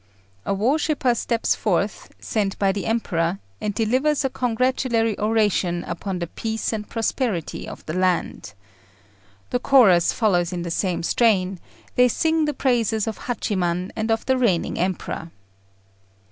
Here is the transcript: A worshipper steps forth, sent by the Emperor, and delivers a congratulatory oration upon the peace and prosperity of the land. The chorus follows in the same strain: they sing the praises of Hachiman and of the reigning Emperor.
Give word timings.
A 0.47 0.53
worshipper 0.55 1.13
steps 1.13 1.53
forth, 1.53 2.09
sent 2.19 2.57
by 2.57 2.71
the 2.71 2.87
Emperor, 2.87 3.37
and 3.61 3.71
delivers 3.71 4.25
a 4.25 4.31
congratulatory 4.31 5.15
oration 5.19 5.83
upon 5.83 6.17
the 6.17 6.25
peace 6.25 6.73
and 6.73 6.89
prosperity 6.89 7.67
of 7.67 7.85
the 7.85 7.93
land. 7.93 8.55
The 9.51 9.59
chorus 9.59 10.11
follows 10.11 10.51
in 10.51 10.63
the 10.63 10.71
same 10.71 11.03
strain: 11.03 11.59
they 11.97 12.07
sing 12.07 12.45
the 12.45 12.53
praises 12.55 13.05
of 13.05 13.19
Hachiman 13.19 13.91
and 13.95 14.09
of 14.09 14.25
the 14.25 14.39
reigning 14.39 14.79
Emperor. 14.79 15.29